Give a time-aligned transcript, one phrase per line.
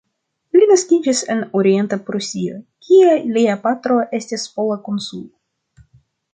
[0.59, 2.57] Li naskiĝis en Orienta Prusio,
[2.87, 5.91] kie lia patro estis pola konsulo.